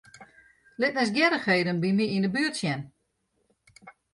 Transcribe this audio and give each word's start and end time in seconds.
Lit 0.81 0.93
nijsgjirrichheden 0.95 1.77
by 1.81 1.89
my 1.97 2.05
yn 2.15 2.25
'e 2.27 2.31
buert 2.33 2.59
sjen. 2.59 2.81